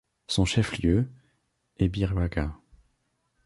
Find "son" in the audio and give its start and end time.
0.25-0.45